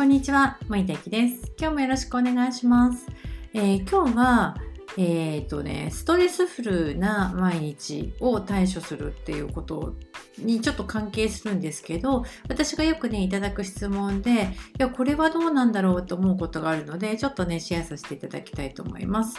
[0.00, 1.52] こんにちは、森田ゆです。
[1.58, 3.06] 今日もよろしくお願いします。
[3.52, 4.56] えー、今日は、
[4.96, 9.96] えー、とね、ストレスフルな毎日を対処するっていうこと
[10.38, 14.36] にちょっと関係するんですけど、私がよくね、いただく質問で、い
[14.78, 19.36] や、これはどうなんだろうと思うことがあるので、ちょっとね、シェアさせていただきたいと思います。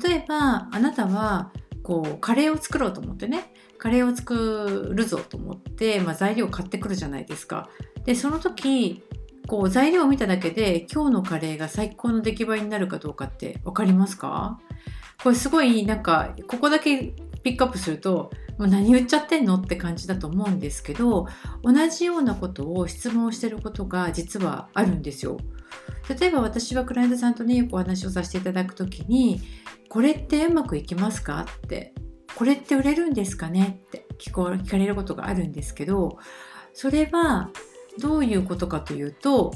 [0.00, 1.50] 例えば、あなたは、
[1.82, 7.68] こう、カレーを作ろうと思ってね、カレーを作るぞと思って、まあ、材料を買ってくるじゃないですか。
[8.04, 9.02] で、その時、
[9.46, 14.58] こう材料を見ただけで今日のカレーが最高の出来栄えになるかどうかって分かりますか？
[15.22, 21.26] これすごいなんかここだけピックアップするともう何言っちゃってんのって感じだと思うんですけど
[21.62, 25.38] 同じようなことを質問してることが実はあるんですよ。
[26.08, 29.40] 例えば私はクライアントさんとねよくお話をさせていただく時に
[29.88, 31.94] 「これってうまくいきますか?」って
[32.36, 36.18] 「これって売れるんですかね?」って聞かれることがあるんですけど
[36.72, 37.50] それは
[37.98, 39.52] どういうことかというと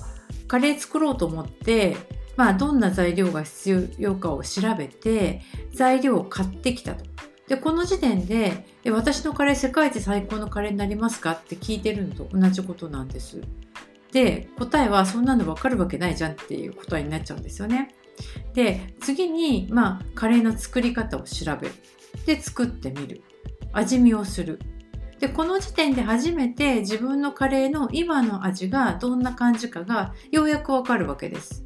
[0.49, 1.97] カレー作ろうと思って
[2.37, 7.05] まあどんな材料が必要かを調べて材料を買ってきたと。
[7.49, 13.41] でこの時点でえ私のカレー世界一最高のカレーになりますかって聞いてるのと同じことなんです。
[14.13, 17.95] で答えはそんなの分かるわけないじゃんっていう答えになっちゃうんですよね。
[18.55, 21.75] で次にまあカレーの作り方を調べる。
[22.25, 23.23] で作ってみる。
[23.73, 24.61] 味見をする。
[25.21, 31.65] でこの時点で初めて自分のカレーの今の味がどんな感じかがようやくわかるわけです。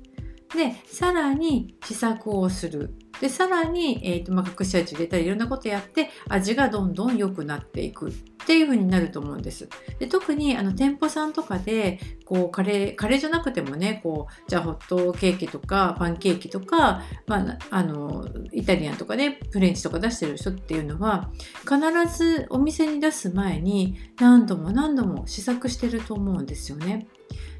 [0.54, 8.12] でさらに試作をするでさらに、えーとまあ、隠し味入れたりいろんなことやって味がどんどん良くなっていく
[8.44, 9.70] っていう風になると思うんです。
[9.98, 27.06] で特にあの店舗さんとかでこうカレーカレーじゃなくてもねこうじゃあホットケーキとかパンケーキとか、まあ、あのイタリアンとかねフレンチとか出してる人っていうのは必ずお店に出す前に何度も何度も試作してると思うんですよね。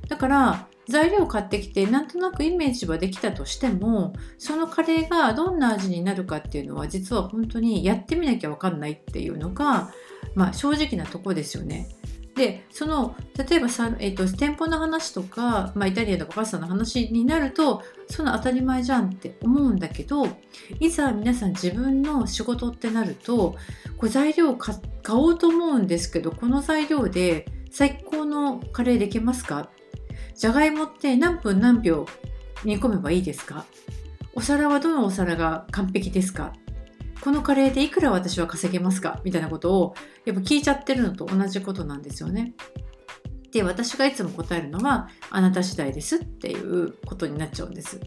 [0.09, 9.91] だから材料を買ってきてなんとなくイメージはできたとしてもそのカレーがどんな味になるかっていうのは実は本当にやってみなきゃ分かんないっていうのが、
[10.35, 11.89] まあ、正直なとこですよね。
[12.35, 20.27] でその例えばさ、えーと、店舗の話とか、まあ、イタリアとかパスタの話になるとその当たり前じゃんって思うんだけど
[20.81, 23.55] いざ皆さん自分の仕事ってなると
[23.97, 24.75] これ材料を買
[25.11, 29.69] おうと思うんですけどこの材料で最高のカレーできますか
[30.35, 32.07] じゃがいもって何分何秒
[32.65, 33.65] 煮込めばいいですか？
[34.35, 36.53] お皿はどのお皿が完璧ですか？
[37.21, 39.21] このカレーでいくら私は稼げますか？
[39.25, 39.95] みたいなことを
[40.25, 42.55] やっぱ聞いちゃってるのと同じことなんですよね。
[43.53, 48.01] で私がいつも答えるのはあなた次第ですっていうことになっちゃうんです。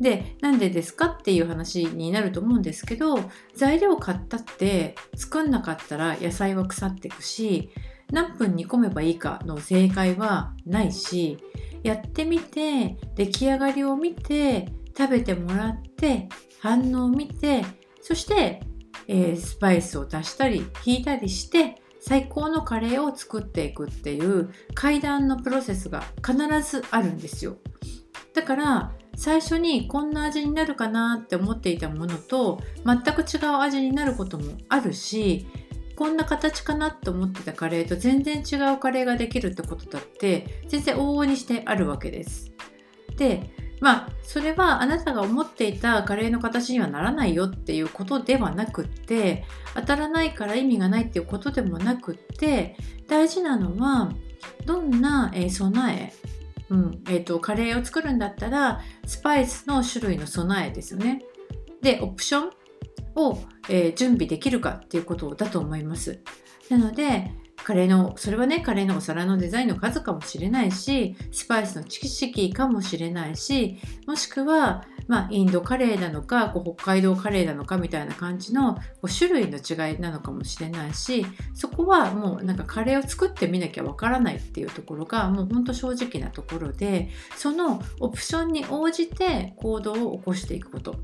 [0.00, 3.20] でなんでですかっていう話になると思うんですけど
[3.54, 7.70] 材料買ったって作んなかったら野菜は腐っていくし
[8.10, 11.38] 何分煮込めばいいかの正解はないし
[11.82, 16.28] やってみて出来上がりを見て食べてもらって
[16.60, 17.64] 反応を見て
[18.02, 18.62] そして、
[19.08, 27.58] えー、スパイスを足したり引いたりして最高のカレーを作っていくっていう階段のプロセスが必ずあるんですよ。
[28.34, 35.46] だから最初にこんな味になるかなって思っていたものと全く違う味になることもあるし
[36.00, 42.50] こんな形かなって思ってたカレーと全然違うカレーができるってことだって全然往々にしてあるわけです。
[43.18, 43.50] で
[43.82, 49.44] まあそれはあなたが思っていたカレーの形にはならないよっていうことではなくって
[49.74, 54.10] 当たらないから意味がないっていうことでもなくって大事なのは
[54.64, 56.14] どんな、え備え
[56.70, 61.20] うんえー、とカレーを作るんだったらスパイスの種類の備えですよね。
[61.82, 62.59] でオプション
[63.16, 63.38] を、
[63.68, 66.20] えー、準備できるかっていうことだと思います。
[66.70, 67.30] なので
[67.64, 90.96] カレーのそれはねカレーのお皿のデザインの数かもしれないしスパイスの知識かもしれないしもしくは、まあ、インドカレーなのかこう北海道カレーなのかみたいな感じのこう種類の違いなのかもしれないしそこはもうなんかカレーを作ってみなきゃわからないっていうところがもうほんと正直なところでそのオプションに応じて行動を起こしていくこと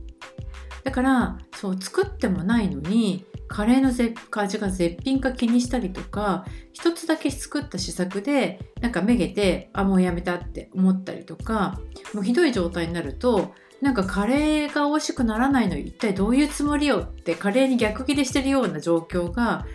[0.86, 3.88] だからそう作ってもないのにカレーの
[4.30, 11.80] 味が絶品か気にしたりとか一つだけ作った試作でなんかめげてあもうやめたって思ったりとか
[12.14, 13.52] もうひどい状態になると
[13.82, 19.66] なんかカレーが美味しくならないの一体どういうつもりよってカレーに逆ギレしてるような状況が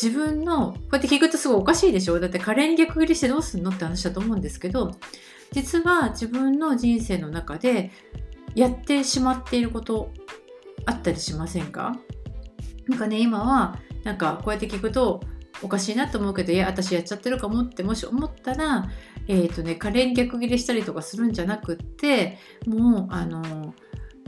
[0.00, 2.20] 自分のこうやって聞くとすごいおかしいでしょ？
[2.20, 4.92] だってカレーに逆ギレしてどうすんのって話だと思うんですけど
[5.50, 7.90] 実は自分の人生の中で
[8.54, 10.12] やってしまっていること
[10.86, 11.96] あったりしませんか？
[12.88, 15.20] なんかね今はなんかこうやって聞くと
[15.62, 18.88] おかしいなと思うけどいや私やっちゃってるかもってもし思ったら、
[19.28, 23.74] えーとね、カレーに逆ギレしたりとかするんじゃなくってもうあの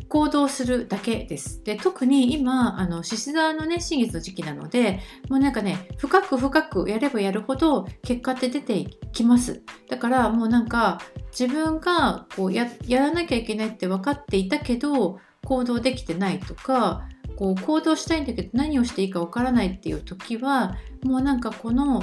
[0.08, 1.64] 行動するだけです。
[1.64, 5.00] で特に今あの獅子座のね新月の時期なので
[5.30, 8.84] もうなんかね深く深くやればやるほど結果って出て
[9.14, 9.62] きます。
[9.88, 11.00] だからもうなんか
[11.30, 22.02] 自分がこうやらなきゃいけないって分かっていたけど行動できてないとかこう行動したいんだけど何をしていいか分からないっていう時はもうなんかこの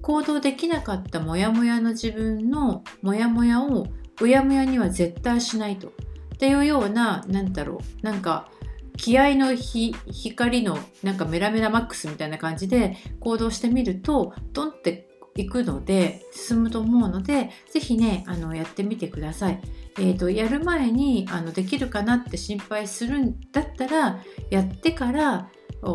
[0.00, 3.86] 行動できなかったモヤモヤの自分のモヤモヤを
[4.20, 5.88] うやむやには絶対しないと。
[5.88, 5.90] っ
[6.38, 8.48] ていうような何だろうなんか
[8.96, 19.60] 気合の光のなんかメラメラマックスみたいな感じで行動してみるとドンっていくので進むと思うので是非ねあのやってみてください。
[19.98, 24.20] えーと、やる前にあのできるかなって心配するんだったら
[24.50, 25.50] やってから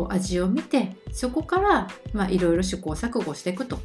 [0.08, 3.78] 味を見てそこからいろいろ試行錯誤していくと。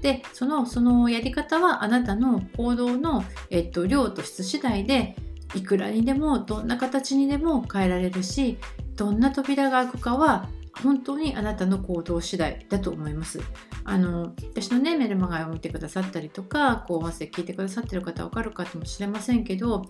[0.00, 5.14] でそのそのやり方はあなたの行動の、えっと、量と質次第で
[5.54, 8.56] いくらにでもどんな形にでも変えられるし
[8.96, 10.48] どんな扉が開くかは
[10.82, 13.40] 本当にあなたの行動次第だと思います。
[13.84, 19.86] あの私のねメルマガを見てくださったりとかこう音声聞いてくださってる方は分かるかもしれませんけど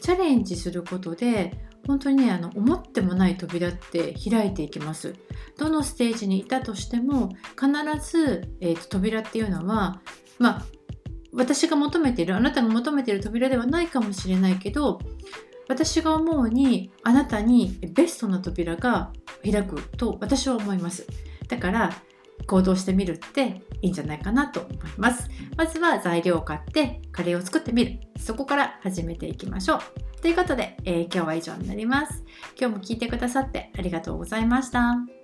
[0.00, 1.52] チャレンジすることで
[1.86, 5.14] 本当にねあの思ってもない扉って開いていきます。
[5.56, 10.00] どのステージにいたとしても必ず、えーと扉っていうのは
[10.38, 10.66] まあ
[11.32, 14.98] 私が求めているあなたが求めている扉ではないかもしれないけど
[15.68, 19.12] 私が思うにあなたにベストな扉が
[19.44, 21.06] 開くと私は思います。
[21.48, 21.92] だから
[22.46, 25.28] 行動してみるっていいんじゃないかなと思います。
[25.56, 28.00] まずは材料を買ってカレーを作ってみる。
[28.18, 30.20] そこから始めていきましょう。
[30.20, 32.24] ということで、えー、今日は以上になります。
[32.58, 35.17] 今日も聞いてくださってありがとうございました。